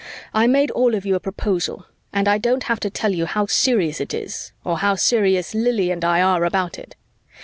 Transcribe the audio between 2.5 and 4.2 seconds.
have to tell you how serious it